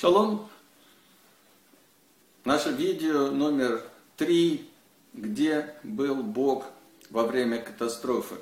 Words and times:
Шалом. 0.00 0.48
Наше 2.44 2.70
видео 2.70 3.32
номер 3.32 3.82
три, 4.16 4.70
где 5.12 5.74
был 5.82 6.22
Бог 6.22 6.66
во 7.10 7.24
время 7.24 7.60
катастрофы. 7.60 8.36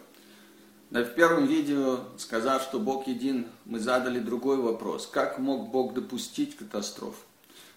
В 0.91 1.05
первом 1.15 1.47
видео, 1.47 2.01
сказав, 2.19 2.63
что 2.63 2.79
Бог 2.79 3.07
един, 3.07 3.47
мы 3.65 3.79
задали 3.79 4.19
другой 4.19 4.59
вопрос. 4.59 5.07
Как 5.07 5.39
мог 5.39 5.71
Бог 5.71 5.95
допустить 5.95 6.59
катастрофу? 6.59 7.23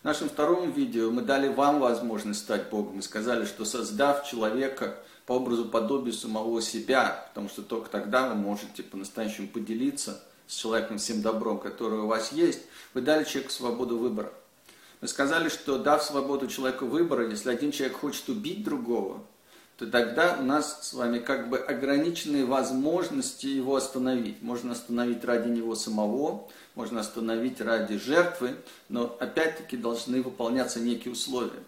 В 0.02 0.04
нашем 0.04 0.28
втором 0.28 0.72
видео 0.72 1.10
мы 1.10 1.22
дали 1.22 1.48
вам 1.48 1.80
возможность 1.80 2.42
стать 2.42 2.70
Богом. 2.70 2.98
Мы 2.98 3.02
сказали, 3.02 3.46
что 3.46 3.64
создав 3.64 4.28
человека 4.30 5.02
по 5.26 5.34
образу 5.34 5.64
подобию 5.64 6.14
самого 6.14 6.62
себя, 6.62 7.26
потому 7.30 7.48
что 7.48 7.62
только 7.62 7.90
тогда 7.90 8.28
вы 8.28 8.36
можете 8.36 8.84
по-настоящему 8.84 9.48
поделиться 9.48 10.22
с 10.50 10.56
человеком 10.56 10.98
всем 10.98 11.22
добром, 11.22 11.60
которое 11.60 12.02
у 12.02 12.08
вас 12.08 12.32
есть, 12.32 12.62
вы 12.96 13.02
дали 13.02 13.24
человеку 13.24 13.54
свободу 13.54 14.00
выбора. 14.00 14.34
Мы 15.00 15.08
сказали, 15.08 15.48
что 15.48 15.78
дав 15.78 16.04
свободу 16.04 16.48
человеку 16.48 16.88
выбора, 16.88 17.30
если 17.30 17.52
один 17.52 17.72
человек 17.72 17.98
хочет 17.98 18.28
убить 18.30 18.64
другого, 18.64 19.24
то 19.78 19.86
тогда 19.86 20.38
у 20.40 20.44
нас 20.44 20.90
с 20.90 20.94
вами 20.94 21.20
как 21.20 21.50
бы 21.50 21.60
ограниченные 21.60 22.46
возможности 22.46 23.46
его 23.46 23.76
остановить. 23.76 24.42
Можно 24.42 24.72
остановить 24.72 25.24
ради 25.24 25.50
него 25.50 25.76
самого, 25.76 26.50
можно 26.74 27.00
остановить 27.00 27.62
ради 27.62 27.98
жертвы, 28.00 28.56
но 28.90 29.16
опять-таки 29.20 29.78
должны 29.78 30.24
выполняться 30.24 30.80
некие 30.80 31.14
условия. 31.14 31.64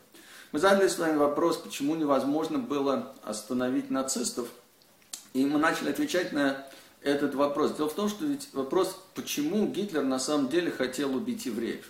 Мы 0.52 0.60
задали 0.60 0.88
с 0.88 0.98
вами 0.98 1.18
вопрос, 1.18 1.58
почему 1.58 1.94
невозможно 1.96 2.58
было 2.58 3.14
остановить 3.24 3.92
нацистов, 3.92 4.48
и 5.34 5.46
мы 5.46 5.60
начали 5.60 5.92
отвечать 5.92 6.34
на 6.34 6.66
этот 7.04 7.36
вопрос. 7.36 7.74
Дело 7.74 7.90
в 7.90 7.94
том, 7.94 8.10
что 8.10 8.26
ведь 8.26 8.50
вопрос, 8.54 8.98
почему 9.16 9.68
Гитлер 9.68 10.04
на 10.04 10.20
самом 10.20 10.50
деле 10.50 10.72
хотел 10.72 11.16
убить 11.16 11.46
евреев. 11.46 11.86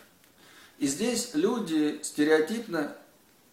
И 0.79 0.87
здесь 0.87 1.31
люди 1.33 1.99
стереотипно 2.01 2.95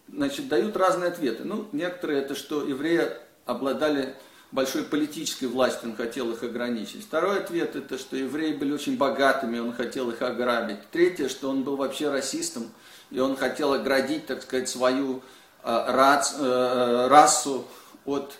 значит, 0.07 0.47
дают 0.47 0.75
разные 0.77 1.09
ответы. 1.09 1.43
Ну, 1.43 1.67
некоторые 1.71 2.21
это, 2.21 2.35
что 2.35 2.67
евреи 2.67 3.09
обладали 3.45 4.15
большой 4.51 4.83
политической 4.83 5.45
властью, 5.45 5.91
он 5.91 5.95
хотел 5.95 6.31
их 6.31 6.41
ограничить. 6.43 7.03
Второй 7.03 7.39
ответ 7.39 7.75
это, 7.75 7.97
что 7.97 8.15
евреи 8.15 8.53
были 8.53 8.71
очень 8.71 8.97
богатыми, 8.97 9.59
он 9.59 9.73
хотел 9.73 10.09
их 10.09 10.21
ограбить. 10.21 10.89
Третье, 10.91 11.29
что 11.29 11.49
он 11.49 11.63
был 11.63 11.75
вообще 11.75 12.09
расистом, 12.09 12.71
и 13.11 13.19
он 13.19 13.35
хотел 13.35 13.73
оградить, 13.73 14.25
так 14.25 14.41
сказать, 14.41 14.69
свою 14.69 15.21
э, 15.63 15.85
рас, 15.87 16.35
э, 16.39 17.07
расу 17.09 17.67
от 18.05 18.33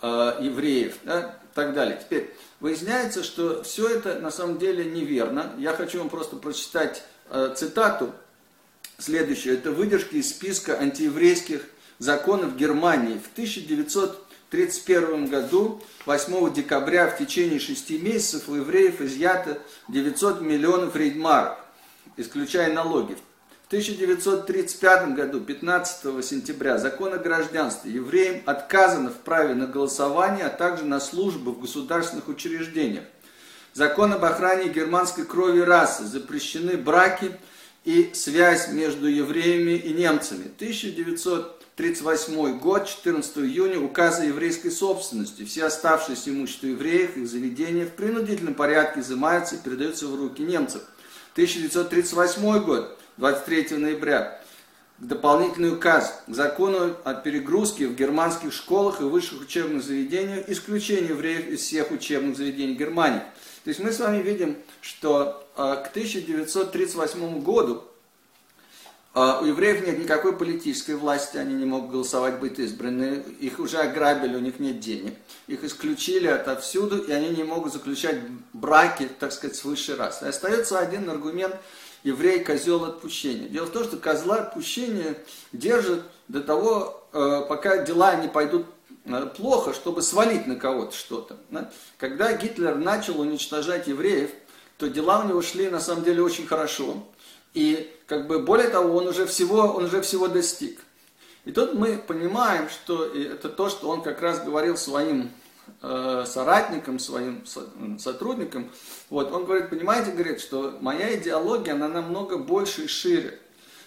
э, 0.00 0.38
евреев. 0.40 0.96
Да? 1.04 1.39
Так 1.60 1.74
далее. 1.74 2.00
Теперь, 2.00 2.34
выясняется, 2.60 3.22
что 3.22 3.62
все 3.62 3.88
это 3.88 4.18
на 4.18 4.30
самом 4.30 4.58
деле 4.58 4.84
неверно. 4.84 5.52
Я 5.58 5.74
хочу 5.74 5.98
вам 5.98 6.08
просто 6.08 6.36
прочитать 6.36 7.02
э, 7.28 7.52
цитату 7.54 8.14
следующую. 8.98 9.58
Это 9.58 9.72
выдержки 9.72 10.16
из 10.16 10.30
списка 10.30 10.78
антиеврейских 10.78 11.66
законов 11.98 12.56
Германии. 12.56 13.18
В 13.18 13.30
1931 13.32 15.26
году, 15.26 15.82
8 16.06 16.54
декабря, 16.54 17.08
в 17.08 17.18
течение 17.18 17.60
шести 17.60 17.98
месяцев 17.98 18.48
у 18.48 18.54
евреев 18.54 19.02
изъято 19.02 19.58
900 19.88 20.40
миллионов 20.40 20.96
рейдмарок, 20.96 21.58
исключая 22.16 22.72
налоги. 22.72 23.14
В 23.14 23.29
1935 23.70 25.14
году, 25.14 25.38
15 25.38 26.24
сентября, 26.24 26.76
закон 26.76 27.14
о 27.14 27.18
гражданстве 27.18 27.92
евреям 27.92 28.42
отказано 28.44 29.10
в 29.10 29.18
праве 29.18 29.54
на 29.54 29.68
голосование, 29.68 30.46
а 30.46 30.48
также 30.48 30.84
на 30.84 30.98
службу 30.98 31.52
в 31.52 31.60
государственных 31.60 32.26
учреждениях. 32.26 33.04
Закон 33.72 34.12
об 34.12 34.24
охране 34.24 34.72
германской 34.72 35.24
крови 35.24 35.60
расы, 35.60 36.02
запрещены 36.02 36.76
браки 36.76 37.30
и 37.84 38.10
связь 38.12 38.72
между 38.72 39.06
евреями 39.06 39.76
и 39.76 39.92
немцами. 39.92 40.50
1938 40.56 42.58
год, 42.58 42.88
14 42.88 43.38
июня, 43.38 43.78
указ 43.78 44.18
о 44.18 44.24
еврейской 44.24 44.70
собственности. 44.70 45.44
Все 45.44 45.66
оставшиеся 45.66 46.30
имущества 46.30 46.66
евреев, 46.66 47.16
их 47.16 47.28
заведения 47.28 47.86
в 47.86 47.92
принудительном 47.92 48.54
порядке 48.54 48.98
изымаются 48.98 49.54
и 49.54 49.58
передаются 49.58 50.08
в 50.08 50.16
руки 50.16 50.42
немцев. 50.42 50.82
1938 51.34 52.64
год, 52.64 52.99
23 53.20 53.76
ноября 53.76 54.40
дополнительный 54.96 55.74
указ 55.74 56.22
к 56.26 56.34
закону 56.34 56.96
о 57.04 57.12
перегрузке 57.12 57.86
в 57.86 57.94
германских 57.94 58.50
школах 58.50 59.02
и 59.02 59.04
высших 59.04 59.42
учебных 59.42 59.84
заведениях, 59.84 60.48
исключение 60.48 61.10
евреев 61.10 61.48
из 61.48 61.60
всех 61.60 61.90
учебных 61.90 62.38
заведений 62.38 62.74
Германии. 62.74 63.20
То 63.64 63.68
есть 63.68 63.80
мы 63.80 63.92
с 63.92 64.00
вами 64.00 64.22
видим, 64.22 64.56
что 64.80 65.46
э, 65.54 65.84
к 65.84 65.88
1938 65.90 67.42
году 67.42 67.84
э, 69.14 69.38
у 69.42 69.44
евреев 69.44 69.86
нет 69.86 69.98
никакой 69.98 70.34
политической 70.34 70.94
власти, 70.94 71.36
они 71.36 71.54
не 71.54 71.66
могут 71.66 71.90
голосовать, 71.90 72.38
быть 72.38 72.58
избраны, 72.58 73.22
их 73.38 73.58
уже 73.58 73.78
ограбили, 73.78 74.34
у 74.34 74.40
них 74.40 74.58
нет 74.60 74.80
денег, 74.80 75.12
их 75.46 75.62
исключили 75.62 76.26
отовсюду, 76.26 77.02
и 77.02 77.12
они 77.12 77.28
не 77.28 77.44
могут 77.44 77.74
заключать 77.74 78.16
браки, 78.54 79.10
так 79.18 79.32
сказать, 79.32 79.56
с 79.56 79.64
высшей 79.64 79.96
расой. 79.96 80.30
Остается 80.30 80.78
один 80.78 81.10
аргумент– 81.10 81.54
еврей 82.02 82.42
козел 82.42 82.84
отпущения. 82.84 83.48
Дело 83.48 83.66
в 83.66 83.70
том, 83.70 83.84
что 83.84 83.96
козла 83.96 84.36
отпущения 84.36 85.16
держат 85.52 86.02
до 86.28 86.40
того, 86.40 87.06
э, 87.12 87.42
пока 87.48 87.78
дела 87.78 88.14
не 88.16 88.28
пойдут 88.28 88.66
э, 89.04 89.26
плохо, 89.36 89.74
чтобы 89.74 90.02
свалить 90.02 90.46
на 90.46 90.56
кого-то 90.56 90.94
что-то. 90.94 91.36
Когда 91.98 92.32
Гитлер 92.32 92.76
начал 92.76 93.20
уничтожать 93.20 93.86
евреев, 93.86 94.30
то 94.78 94.88
дела 94.88 95.20
у 95.20 95.28
него 95.28 95.42
шли 95.42 95.68
на 95.68 95.80
самом 95.80 96.04
деле 96.04 96.22
очень 96.22 96.46
хорошо. 96.46 96.96
И 97.52 97.92
как 98.06 98.26
бы 98.26 98.38
более 98.38 98.68
того, 98.68 98.96
он 98.96 99.08
уже 99.08 99.26
всего, 99.26 99.58
он 99.58 99.84
уже 99.84 100.00
всего 100.02 100.28
достиг. 100.28 100.80
И 101.44 101.52
тут 101.52 101.74
мы 101.74 101.98
понимаем, 101.98 102.68
что 102.68 103.04
это 103.04 103.48
то, 103.48 103.68
что 103.68 103.88
он 103.88 104.02
как 104.02 104.20
раз 104.20 104.44
говорил 104.44 104.76
своим 104.76 105.30
соратникам, 105.80 106.98
своим 106.98 107.44
сотрудникам, 107.98 108.70
вот, 109.08 109.32
он 109.32 109.44
говорит, 109.44 109.70
понимаете, 109.70 110.12
говорит, 110.12 110.40
что 110.40 110.76
моя 110.80 111.16
идеология, 111.16 111.74
она 111.74 111.88
намного 111.88 112.38
больше 112.38 112.84
и 112.84 112.88
шире. 112.88 113.38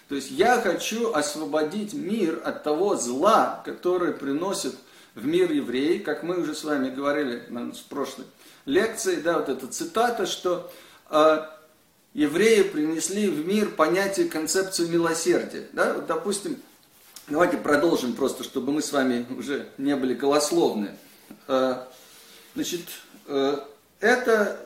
То 0.08 0.14
есть 0.16 0.30
я 0.30 0.60
хочу 0.60 1.12
освободить 1.12 1.94
мир 1.94 2.42
от 2.44 2.62
того 2.62 2.96
зла, 2.96 3.62
которое 3.64 4.12
приносит 4.12 4.74
в 5.14 5.26
мир 5.26 5.50
евреи, 5.50 5.98
как 5.98 6.22
мы 6.22 6.40
уже 6.40 6.54
с 6.54 6.64
вами 6.64 6.90
говорили 6.90 7.42
в 7.48 7.84
прошлой 7.88 8.26
лекции, 8.66 9.16
да, 9.16 9.38
вот 9.38 9.48
эта 9.48 9.66
цитата, 9.66 10.26
что 10.26 10.70
э, 11.10 11.46
евреи 12.14 12.62
принесли 12.62 13.28
в 13.28 13.46
мир 13.46 13.70
понятие, 13.70 14.28
концепцию 14.28 14.88
милосердия. 14.90 15.68
Да? 15.72 15.94
Вот, 15.94 16.06
допустим, 16.06 16.56
давайте 17.28 17.56
продолжим 17.56 18.14
просто, 18.14 18.44
чтобы 18.44 18.72
мы 18.72 18.82
с 18.82 18.92
вами 18.92 19.26
уже 19.36 19.68
не 19.78 19.94
были 19.96 20.14
голословны. 20.14 20.96
Э, 21.48 21.84
значит, 22.54 22.82
э, 23.26 23.58
это 24.00 24.60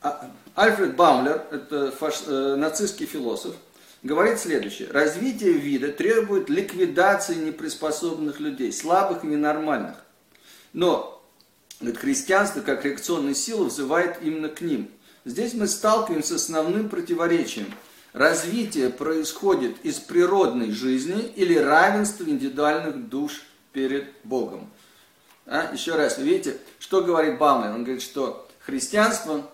а, 0.00 0.30
Альфред 0.54 0.96
Баумлер, 0.96 1.44
это 1.50 1.90
фаш, 1.90 2.22
э, 2.26 2.54
нацистский 2.56 3.06
философ, 3.06 3.54
говорит 4.02 4.38
следующее. 4.38 4.90
Развитие 4.90 5.52
вида 5.52 5.90
требует 5.90 6.48
ликвидации 6.48 7.34
неприспособленных 7.34 8.38
людей, 8.38 8.72
слабых 8.72 9.24
и 9.24 9.26
ненормальных. 9.26 9.96
Но 10.72 11.22
говорит, 11.80 11.98
христианство 11.98 12.60
как 12.60 12.84
реакционная 12.84 13.34
сила 13.34 13.64
взывает 13.64 14.18
именно 14.22 14.48
к 14.48 14.60
ним. 14.60 14.90
Здесь 15.24 15.54
мы 15.54 15.66
сталкиваемся 15.66 16.38
с 16.38 16.42
основным 16.42 16.88
противоречием. 16.88 17.72
Развитие 18.12 18.90
происходит 18.90 19.76
из 19.84 19.98
природной 19.98 20.70
жизни 20.70 21.32
или 21.36 21.56
равенства 21.56 22.24
индивидуальных 22.24 23.08
душ 23.08 23.42
перед 23.72 24.12
Богом. 24.24 24.68
А? 25.46 25.70
Еще 25.72 25.94
раз, 25.94 26.18
видите, 26.18 26.58
что 26.78 27.02
говорит 27.02 27.38
Баумлер? 27.38 27.70
Он 27.70 27.84
говорит, 27.84 28.02
что 28.02 28.48
христианство 28.60 29.48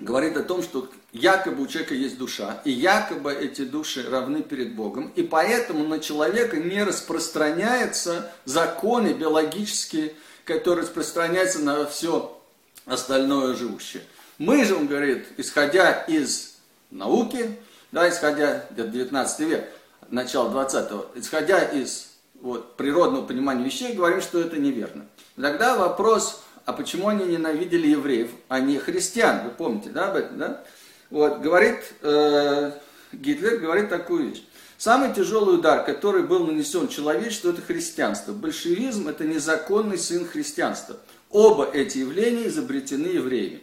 говорит 0.00 0.36
о 0.36 0.42
том, 0.42 0.62
что 0.62 0.88
якобы 1.12 1.62
у 1.62 1.66
человека 1.66 1.94
есть 1.94 2.18
душа, 2.18 2.60
и 2.64 2.70
якобы 2.70 3.32
эти 3.32 3.64
души 3.64 4.08
равны 4.08 4.42
перед 4.42 4.74
Богом, 4.74 5.12
и 5.14 5.22
поэтому 5.22 5.86
на 5.86 6.00
человека 6.00 6.56
не 6.56 6.82
распространяются 6.82 8.32
законы 8.44 9.12
биологические, 9.12 10.14
которые 10.44 10.84
распространяются 10.84 11.60
на 11.60 11.86
все 11.86 12.40
остальное 12.86 13.54
живущее. 13.54 14.02
Мы 14.38 14.64
же, 14.64 14.74
он 14.74 14.86
говорит, 14.86 15.26
исходя 15.36 15.92
из 15.92 16.56
науки, 16.90 17.58
да, 17.92 18.08
исходя, 18.08 18.66
где 18.70 18.84
19 18.84 19.40
век, 19.40 19.68
начало 20.08 20.50
20-го, 20.50 21.06
исходя 21.14 21.62
из 21.62 22.09
вот, 22.40 22.76
природного 22.76 23.26
понимания 23.26 23.64
вещей, 23.64 23.94
говорим, 23.94 24.20
что 24.20 24.40
это 24.40 24.58
неверно. 24.58 25.06
Тогда 25.36 25.76
вопрос 25.76 26.42
а 26.70 26.72
почему 26.72 27.08
они 27.08 27.24
ненавидели 27.24 27.88
евреев, 27.88 28.30
а 28.48 28.60
не 28.60 28.78
христиан? 28.78 29.44
Вы 29.44 29.50
помните, 29.50 29.90
да, 29.90 30.10
об 30.10 30.16
этом, 30.16 30.38
да? 30.38 30.64
Вот, 31.10 31.40
говорит 31.40 31.78
э, 32.02 32.72
Гитлер, 33.12 33.58
говорит 33.58 33.88
такую 33.88 34.30
вещь. 34.30 34.44
Самый 34.78 35.12
тяжелый 35.12 35.56
удар, 35.56 35.84
который 35.84 36.22
был 36.22 36.46
нанесен 36.46 36.86
человечеству, 36.86 37.50
это 37.50 37.60
христианство. 37.60 38.32
Большевизм– 38.32 39.08
это 39.08 39.24
незаконный 39.24 39.98
сын 39.98 40.24
христианства. 40.26 40.96
Оба 41.30 41.68
эти 41.68 41.98
явления 41.98 42.46
изобретены 42.46 43.06
евреями. 43.06 43.62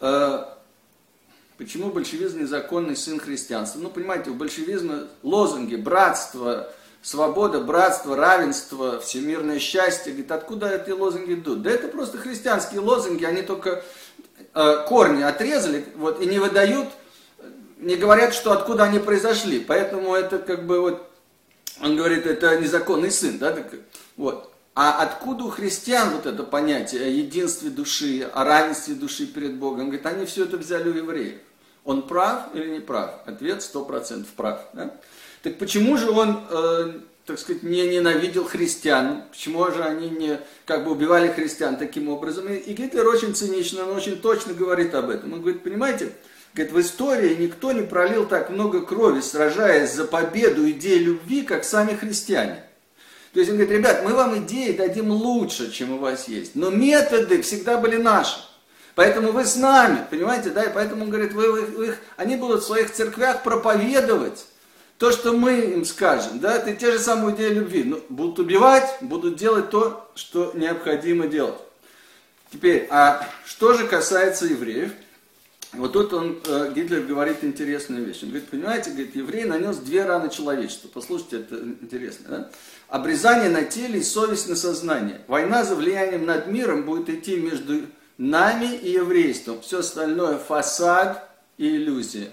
Э, 0.00 0.44
почему 1.58 1.90
большевизм 1.90 2.40
незаконный 2.40 2.96
сын 2.96 3.20
христианства. 3.20 3.80
Ну, 3.80 3.90
понимаете, 3.90 4.30
у 4.30 4.34
большевизма 4.34 5.08
лозунги 5.22 5.76
братство, 5.76 6.72
свобода, 7.04 7.60
братство, 7.60 8.16
равенство, 8.16 8.98
всемирное 8.98 9.58
счастье. 9.58 10.12
Говорит, 10.12 10.32
откуда 10.32 10.74
эти 10.74 10.90
лозунги 10.90 11.34
идут? 11.34 11.62
Да 11.62 11.70
это 11.70 11.88
просто 11.88 12.16
христианские 12.16 12.80
лозунги, 12.80 13.24
они 13.24 13.42
только 13.42 13.84
э, 14.54 14.84
корни 14.88 15.22
отрезали 15.22 15.84
вот, 15.96 16.22
и 16.22 16.26
не 16.26 16.38
выдают, 16.38 16.88
не 17.76 17.96
говорят, 17.96 18.32
что 18.32 18.52
откуда 18.52 18.84
они 18.84 18.98
произошли. 18.98 19.60
Поэтому 19.60 20.14
это 20.14 20.38
как 20.38 20.66
бы 20.66 20.80
вот, 20.80 21.06
он 21.82 21.94
говорит, 21.94 22.26
это 22.26 22.58
незаконный 22.58 23.10
сын, 23.10 23.38
да, 23.38 23.52
так, 23.52 23.66
вот. 24.16 24.50
А 24.74 25.02
откуда 25.02 25.44
у 25.44 25.50
христиан 25.50 26.10
вот 26.10 26.26
это 26.26 26.42
понятие 26.42 27.04
о 27.04 27.08
единстве 27.08 27.70
души, 27.70 28.28
о 28.32 28.44
равенстве 28.44 28.94
души 28.94 29.26
перед 29.26 29.56
Богом? 29.56 29.80
Он 29.80 29.86
говорит, 29.86 30.06
они 30.06 30.24
все 30.24 30.44
это 30.44 30.56
взяли 30.56 30.88
у 30.88 30.94
евреев. 30.94 31.38
Он 31.84 32.02
прав 32.02 32.46
или 32.54 32.70
не 32.70 32.80
прав? 32.80 33.20
Ответ 33.26 33.62
сто 33.62 33.84
процентов 33.84 34.32
прав. 34.32 34.58
Да? 34.72 34.90
Так 35.44 35.58
почему 35.58 35.98
же 35.98 36.10
он, 36.10 36.40
э, 36.48 36.92
так 37.26 37.38
сказать, 37.38 37.62
не 37.62 37.86
ненавидел 37.86 38.46
христиан? 38.46 39.24
Почему 39.30 39.70
же 39.70 39.84
они 39.84 40.08
не 40.08 40.40
как 40.64 40.84
бы 40.84 40.92
убивали 40.92 41.28
христиан 41.28 41.76
таким 41.76 42.08
образом? 42.08 42.48
И, 42.48 42.72
Гитлер 42.72 43.06
очень 43.06 43.34
цинично, 43.34 43.84
он 43.84 43.94
очень 43.94 44.18
точно 44.22 44.54
говорит 44.54 44.94
об 44.94 45.10
этом. 45.10 45.34
Он 45.34 45.42
говорит, 45.42 45.62
понимаете, 45.62 46.12
говорит, 46.54 46.72
в 46.72 46.80
истории 46.80 47.34
никто 47.34 47.72
не 47.72 47.82
пролил 47.82 48.24
так 48.24 48.48
много 48.48 48.80
крови, 48.80 49.20
сражаясь 49.20 49.92
за 49.92 50.06
победу 50.06 50.68
идеи 50.70 50.96
любви, 50.96 51.42
как 51.42 51.64
сами 51.64 51.94
христиане. 51.94 52.64
То 53.34 53.40
есть 53.40 53.50
он 53.50 53.58
говорит, 53.58 53.76
ребят, 53.76 54.02
мы 54.02 54.14
вам 54.14 54.38
идеи 54.38 54.72
дадим 54.72 55.10
лучше, 55.10 55.70
чем 55.70 55.92
у 55.92 55.98
вас 55.98 56.26
есть, 56.26 56.54
но 56.54 56.70
методы 56.70 57.42
всегда 57.42 57.76
были 57.76 57.98
наши. 57.98 58.38
Поэтому 58.94 59.30
вы 59.30 59.44
с 59.44 59.56
нами, 59.56 60.06
понимаете, 60.08 60.48
да, 60.48 60.62
и 60.62 60.72
поэтому 60.72 61.04
он 61.04 61.10
говорит, 61.10 61.34
вы, 61.34 61.52
вы, 61.52 61.62
вы, 61.66 61.94
они 62.16 62.36
будут 62.36 62.62
в 62.62 62.66
своих 62.66 62.90
церквях 62.90 63.42
проповедовать 63.42 64.46
то, 64.98 65.10
что 65.10 65.32
мы 65.32 65.60
им 65.60 65.84
скажем, 65.84 66.38
да, 66.38 66.56
это 66.56 66.74
те 66.74 66.92
же 66.92 66.98
самые 66.98 67.34
идеи 67.34 67.50
любви. 67.50 67.84
Но 67.84 68.00
будут 68.08 68.38
убивать, 68.38 68.96
будут 69.00 69.36
делать 69.36 69.70
то, 69.70 70.10
что 70.14 70.52
необходимо 70.54 71.26
делать. 71.26 71.58
Теперь, 72.52 72.86
а 72.90 73.28
что 73.44 73.74
же 73.74 73.86
касается 73.86 74.46
евреев? 74.46 74.92
Вот 75.72 75.92
тут 75.92 76.12
он, 76.12 76.38
э, 76.46 76.72
Гитлер 76.72 77.00
говорит 77.00 77.42
интересную 77.42 78.04
вещь. 78.04 78.22
Он 78.22 78.28
говорит, 78.28 78.48
понимаете, 78.48 78.90
говорит, 78.90 79.16
еврей 79.16 79.44
нанес 79.44 79.76
две 79.78 80.04
раны 80.04 80.30
человечеству. 80.30 80.88
Послушайте, 80.92 81.40
это 81.40 81.56
интересно. 81.56 82.26
Да? 82.28 82.50
Обрезание 82.86 83.50
на 83.50 83.64
теле 83.64 83.98
и 83.98 84.02
совесть 84.04 84.48
на 84.48 84.54
сознание. 84.54 85.22
Война 85.26 85.64
за 85.64 85.74
влиянием 85.74 86.26
над 86.26 86.46
миром 86.46 86.84
будет 86.84 87.08
идти 87.08 87.36
между 87.36 87.86
нами 88.18 88.72
и 88.76 88.90
еврейством. 88.90 89.60
Все 89.62 89.80
остальное 89.80 90.38
фасад 90.38 91.28
и 91.58 91.68
иллюзия. 91.76 92.30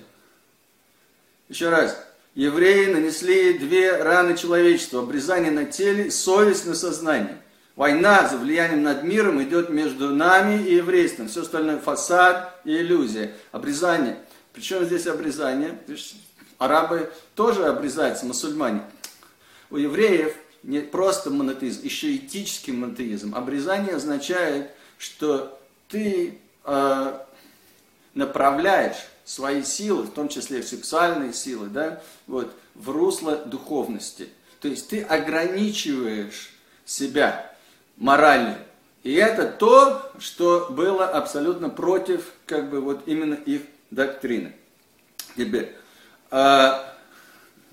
Еще 1.50 1.70
раз. 1.70 1.98
Евреи 2.34 2.86
нанесли 2.86 3.58
две 3.58 4.02
раны 4.02 4.38
человечеству. 4.38 5.00
Обрезание 5.00 5.52
на 5.52 5.66
теле, 5.66 6.10
совесть 6.10 6.66
на 6.66 6.76
сознание. 6.76 7.42
Война 7.76 8.28
за 8.28 8.38
влиянием 8.38 8.84
над 8.84 9.04
миром 9.04 9.42
идет 9.44 9.70
между 9.70 10.10
нами 10.10 10.62
и 10.64 10.76
еврейством. 10.76 11.28
Все 11.28 11.42
остальное 11.42 11.78
фасад 11.78 12.62
и 12.64 12.78
иллюзия. 12.78 13.34
Обрезание. 13.52 14.18
Причем 14.54 14.86
здесь 14.86 15.08
обрезание? 15.08 15.78
Арабы 16.58 17.12
тоже 17.36 17.66
обрезаются, 17.66 18.26
мусульмане. 18.26 18.84
У 19.70 19.78
евреев 19.78 20.34
не 20.64 20.80
просто 20.80 21.32
монотеизм, 21.32 21.84
еще 21.84 22.16
этический 22.16 22.72
монотеизм. 22.72 23.36
Обрезание 23.36 23.96
означает, 23.96 24.72
что 24.98 25.60
ты 25.90 26.38
э, 26.64 27.20
направляешь 28.14 28.98
свои 29.32 29.64
силы, 29.64 30.04
в 30.04 30.12
том 30.12 30.28
числе 30.28 30.62
сексуальные 30.62 31.32
силы, 31.32 31.68
да, 31.68 32.02
вот, 32.28 32.54
в 32.76 32.90
русло 32.90 33.38
духовности. 33.38 34.28
То 34.60 34.68
есть 34.68 34.90
ты 34.90 35.02
ограничиваешь 35.02 36.52
себя 36.86 37.56
морально. 37.96 38.58
И 39.04 39.14
это 39.14 39.48
то, 39.48 40.12
что 40.20 40.68
было 40.70 41.08
абсолютно 41.08 41.70
против, 41.70 42.34
как 42.46 42.70
бы, 42.70 42.82
вот 42.82 43.04
именно 43.06 43.36
их 43.36 43.62
доктрины. 43.90 44.54
Теперь, 45.38 45.78
э, 46.30 46.72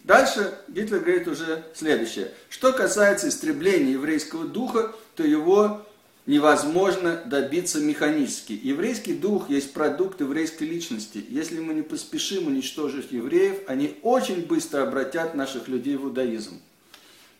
дальше 0.04 0.56
Гитлер 0.68 1.00
говорит 1.00 1.26
уже 1.26 1.64
следующее. 1.74 2.32
Что 2.50 2.72
касается 2.72 3.28
истребления 3.28 3.94
еврейского 3.94 4.46
духа, 4.46 4.94
то 5.16 5.24
его 5.24 5.84
невозможно 6.28 7.22
добиться 7.24 7.80
механически. 7.80 8.52
Еврейский 8.62 9.14
дух 9.14 9.48
есть 9.48 9.72
продукт 9.72 10.20
еврейской 10.20 10.64
личности. 10.64 11.24
Если 11.26 11.58
мы 11.58 11.72
не 11.72 11.80
поспешим 11.80 12.48
уничтожить 12.48 13.10
евреев, 13.10 13.62
они 13.66 13.98
очень 14.02 14.44
быстро 14.44 14.82
обратят 14.82 15.34
наших 15.34 15.68
людей 15.68 15.96
в 15.96 16.04
иудаизм. 16.04 16.60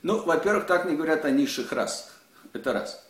Ну, 0.02 0.22
во-первых, 0.22 0.66
так 0.66 0.86
не 0.86 0.96
говорят 0.96 1.26
о 1.26 1.30
низших 1.30 1.70
расах. 1.72 2.18
Это 2.54 2.72
раз. 2.72 3.04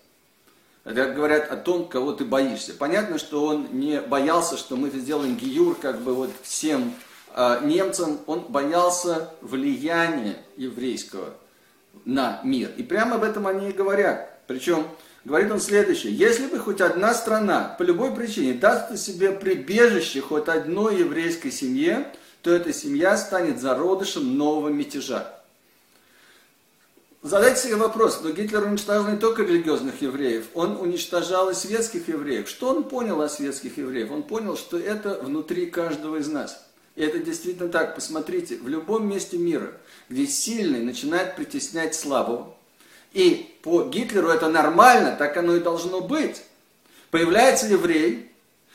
Это 0.83 1.13
говорят 1.13 1.49
о 1.49 1.57
том, 1.57 1.89
кого 1.89 2.13
ты 2.13 2.25
боишься. 2.25 2.75
Понятно, 2.75 3.17
что 3.19 3.45
он 3.45 3.69
не 3.71 4.01
боялся, 4.01 4.57
что 4.57 4.75
мы 4.75 4.91
сделаем 4.91 5.37
гиюр 5.37 5.77
как 5.77 6.01
бы 6.01 6.13
вот 6.13 6.31
всем 6.43 6.93
э, 7.37 7.61
немцам. 7.63 8.19
Он 8.27 8.41
боялся 8.49 9.33
влияния 9.43 10.39
еврейского 10.57 11.35
на 12.05 12.41
мир. 12.43 12.73
И 12.77 12.83
прямо 12.83 13.15
об 13.15 13.23
этом 13.23 13.47
они 13.47 13.69
и 13.69 13.73
говорят. 13.73 14.41
Причем 14.49 14.85
Говорит 15.29 15.53
он 15.53 15.61
следующее. 15.61 16.15
Если 16.15 16.47
бы 16.47 16.59
хоть 16.59 16.81
одна 16.81 17.13
страна 17.13 17.77
по 17.79 17.83
любой 17.83 18.15
причине 18.15 18.55
даст 18.55 18.97
себе 18.97 19.31
прибежище 19.31 20.23
хоть 20.23 20.49
одной 20.49 21.01
еврейской 21.01 21.51
семье, 21.51 22.11
то 22.41 22.51
эта 22.51 22.73
семья 22.73 23.15
станет 23.19 23.61
зародышем 23.61 24.39
нового 24.39 24.71
мятежа. 24.71 25.39
Задайте 27.21 27.61
себе 27.61 27.77
вопрос, 27.77 28.21
но 28.23 28.31
Гитлер 28.31 28.65
уничтожал 28.65 29.07
не 29.13 29.19
только 29.19 29.43
религиозных 29.43 30.01
евреев, 30.01 30.47
он 30.55 30.81
уничтожал 30.81 31.51
и 31.51 31.55
светских 31.55 32.09
евреев. 32.09 32.49
Что 32.49 32.71
он 32.71 32.85
понял 32.85 33.21
о 33.21 33.29
светских 33.29 33.77
евреев? 33.77 34.11
Он 34.11 34.23
понял, 34.23 34.57
что 34.57 34.79
это 34.79 35.21
внутри 35.23 35.67
каждого 35.67 36.17
из 36.17 36.29
нас. 36.29 36.67
И 36.97 37.03
это 37.03 37.19
действительно 37.19 37.69
так. 37.69 37.95
Посмотрите, 37.95 38.57
в 38.57 38.67
любом 38.67 39.07
месте 39.07 39.37
мира, 39.37 39.73
где 40.09 40.27
сильный 40.27 40.81
начинает 40.81 41.37
притеснять 41.37 41.95
слабого, 41.95 42.55
и 43.13 43.55
по 43.63 43.85
Гитлеру 43.85 44.29
это 44.29 44.49
нормально, 44.49 45.17
так 45.19 45.37
оно 45.37 45.57
и 45.57 45.61
должно 45.61 46.01
быть. 46.01 46.43
Появляется 47.11 47.67
еврей, 47.67 48.31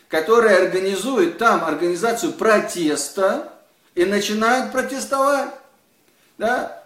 который 0.10 0.56
организует 0.56 1.38
там 1.38 1.64
организацию 1.64 2.34
протеста 2.34 3.54
и 3.96 4.06
начинает 4.06 4.72
протестовать. 4.72 5.50
Да? 6.38 6.84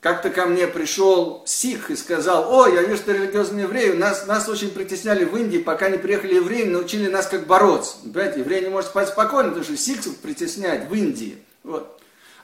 Как-то 0.00 0.30
ко 0.30 0.46
мне 0.46 0.68
пришел 0.68 1.42
сих 1.44 1.90
и 1.90 1.96
сказал, 1.96 2.52
о, 2.54 2.68
я 2.68 2.82
вижу, 2.82 2.98
что 2.98 3.12
религиозные 3.12 3.64
евреи, 3.64 3.90
нас, 3.92 4.26
нас 4.26 4.48
очень 4.48 4.70
притесняли 4.70 5.24
в 5.24 5.36
Индии, 5.36 5.58
пока 5.58 5.88
не 5.88 5.98
приехали 5.98 6.36
евреи, 6.36 6.64
научили 6.64 7.10
нас 7.10 7.26
как 7.26 7.46
бороться. 7.46 7.96
Понимаете, 8.02 8.40
еврей 8.40 8.62
не 8.62 8.68
может 8.68 8.90
спать 8.90 9.08
спокойно, 9.08 9.48
потому 9.48 9.64
что 9.64 9.76
сиксов 9.76 10.16
притесняют 10.18 10.88
в 10.88 10.94
Индии. 10.94 11.38
Вот. 11.64 12.00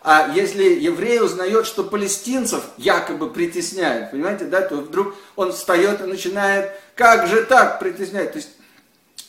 А 0.06 0.30
если 0.34 0.64
еврей 0.64 1.18
узнает, 1.22 1.64
что 1.64 1.82
палестинцев 1.82 2.62
якобы 2.76 3.30
притесняют, 3.30 4.10
понимаете, 4.10 4.44
да, 4.44 4.60
то 4.60 4.76
вдруг 4.76 5.14
он 5.34 5.52
встает 5.52 6.02
и 6.02 6.04
начинает, 6.04 6.72
как 6.94 7.26
же 7.26 7.42
так 7.42 7.80
притеснять? 7.80 8.32
То 8.32 8.36
есть 8.36 8.50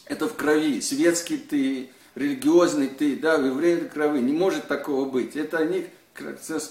это 0.04 0.28
в 0.28 0.36
крови, 0.36 0.82
светский 0.82 1.38
ты, 1.38 1.92
религиозный 2.16 2.90
ты, 2.90 3.16
да, 3.16 3.38
в 3.38 3.46
евреи 3.46 3.78
это 3.78 3.86
крови, 3.86 4.20
не 4.20 4.34
может 4.34 4.68
такого 4.68 5.10
быть. 5.10 5.38
Это 5.38 5.60
они 5.60 5.88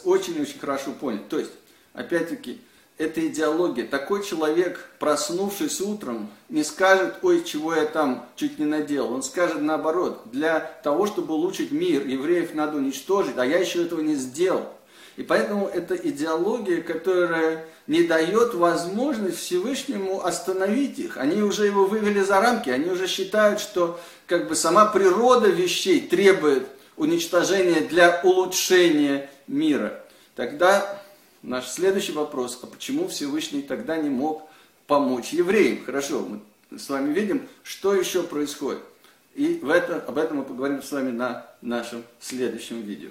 очень-очень 0.05 0.59
хорошо 0.59 0.93
поняли. 0.93 1.23
То 1.31 1.39
есть, 1.39 1.53
опять-таки, 1.95 2.61
это 2.97 3.27
идеология. 3.27 3.87
Такой 3.87 4.25
человек, 4.25 4.89
проснувшись 4.99 5.81
утром, 5.81 6.31
не 6.49 6.63
скажет, 6.63 7.17
ой, 7.23 7.43
чего 7.45 7.75
я 7.75 7.87
там 7.87 8.27
чуть 8.37 8.59
не 8.59 8.67
наделал. 8.67 9.13
Он 9.13 9.23
скажет 9.23 9.61
наоборот, 9.61 10.23
для 10.27 10.61
того, 10.61 11.07
чтобы 11.07 11.35
улучшить 11.35 11.73
мир, 11.73 12.07
евреев 12.07 12.55
надо 12.55 12.77
уничтожить, 12.77 13.37
а 13.37 13.45
я 13.45 13.59
еще 13.59 13.83
этого 13.83 14.01
не 14.01 14.15
сделал. 14.15 14.69
И 15.17 15.23
поэтому 15.23 15.67
это 15.67 15.95
идеология, 15.95 16.83
которая 16.83 17.67
не 17.87 18.03
дает 18.03 18.55
возможность 18.55 19.39
Всевышнему 19.39 20.25
остановить 20.25 20.99
их. 20.99 21.19
Они 21.19 21.43
уже 21.43 21.67
его 21.67 21.87
вывели 21.87 22.21
за 22.21 22.41
рамки, 22.41 22.71
они 22.71 22.91
уже 22.91 23.07
считают, 23.07 23.61
что 23.61 24.01
как 24.27 24.49
бы 24.49 24.57
сама 24.57 24.87
природа 24.87 25.49
вещей 25.49 26.01
требует 26.01 26.67
уничтожения 26.97 27.81
для 27.81 28.21
улучшения 28.25 29.31
мира. 29.47 30.01
Тогда 30.35 31.01
Наш 31.45 31.69
следующий 31.69 32.13
вопрос, 32.13 32.59
а 32.63 32.67
почему 32.67 33.07
Всевышний 33.07 33.61
тогда 33.61 33.99
не 33.99 34.09
мог 34.09 34.49
помочь 34.87 35.35
евреям? 35.35 35.85
Хорошо, 35.85 36.27
мы 36.27 36.79
с 36.79 36.89
вами 36.89 37.13
видим, 37.13 37.47
что 37.63 37.95
еще 37.95 38.23
происходит. 38.23 38.81
И 39.35 39.61
в 39.63 39.69
это, 39.69 40.01
об 40.01 40.17
этом 40.17 40.39
мы 40.39 40.45
поговорим 40.45 40.83
с 40.83 40.91
вами 40.91 41.11
на 41.11 41.47
нашем 41.61 42.03
следующем 42.19 42.81
видео. 42.81 43.11